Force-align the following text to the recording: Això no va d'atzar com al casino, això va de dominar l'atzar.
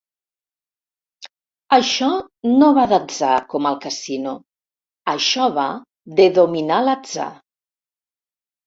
Això 1.77 2.07
no 2.63 2.71
va 2.79 2.85
d'atzar 2.93 3.35
com 3.53 3.69
al 3.73 3.79
casino, 3.85 4.35
això 5.17 5.49
va 5.61 5.71
de 6.23 6.31
dominar 6.41 6.83
l'atzar. 6.91 7.31